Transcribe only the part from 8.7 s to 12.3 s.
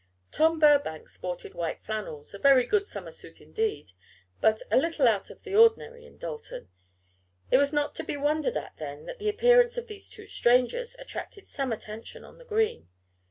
then, that the appearance of these two strangers attracted some attention